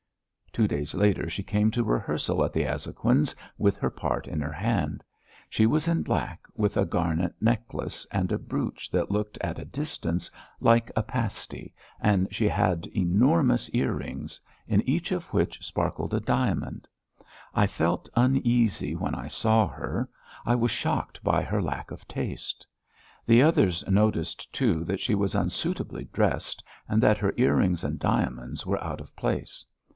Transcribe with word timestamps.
Two 0.51 0.67
days 0.67 0.95
later 0.95 1.29
she 1.29 1.43
came 1.43 1.69
to 1.71 1.83
rehearsal 1.83 2.43
at 2.43 2.51
the 2.51 2.65
Azhoguins' 2.65 3.35
with 3.57 3.77
her 3.77 3.91
part 3.91 4.27
in 4.27 4.41
her 4.41 4.51
hand. 4.51 5.03
She 5.49 5.65
was 5.65 5.87
in 5.87 6.01
black, 6.01 6.41
with 6.55 6.75
a 6.75 6.85
garnet 6.85 7.35
necklace, 7.39 8.05
and 8.11 8.31
a 8.31 8.39
brooch 8.39 8.89
that 8.89 9.11
looked 9.11 9.37
at 9.41 9.59
a 9.59 9.63
distance 9.63 10.29
like 10.59 10.91
a 10.95 11.03
pasty, 11.03 11.73
and 12.01 12.27
she 12.33 12.49
had 12.49 12.87
enormous 12.87 13.69
earrings, 13.69 14.41
in 14.67 14.81
each 14.89 15.11
of 15.13 15.31
which 15.31 15.63
sparkled 15.63 16.13
a 16.15 16.19
diamond. 16.19 16.89
I 17.53 17.65
felt 17.67 18.09
uneasy 18.15 18.93
when 18.95 19.15
I 19.15 19.27
saw 19.27 19.67
her; 19.67 20.09
I 20.45 20.55
was 20.55 20.71
shocked 20.71 21.23
by 21.23 21.43
her 21.43 21.61
lack 21.61 21.91
of 21.91 22.07
taste. 22.07 22.67
The 23.25 23.41
others 23.43 23.87
noticed 23.87 24.51
too 24.51 24.83
that 24.83 24.99
she 24.99 25.13
was 25.15 25.35
unsuitably 25.35 26.05
dressed 26.11 26.61
and 26.89 27.01
that 27.03 27.19
her 27.19 27.33
earrings 27.37 27.83
and 27.85 27.99
diamonds 27.99 28.65
were 28.65 28.83
out 28.83 28.99
of 28.99 29.15
place. 29.15 29.65